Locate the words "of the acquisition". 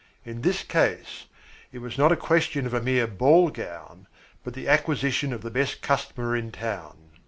4.49-5.31